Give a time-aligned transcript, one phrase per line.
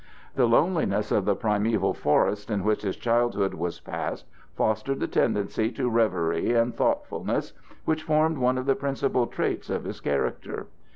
[0.33, 5.69] The loneliness of the primeval forests in which his childhood was passed fostered the tendency
[5.73, 7.53] to reverie and thoughtfulness
[7.85, 10.65] which formed one of the principal traits of his character.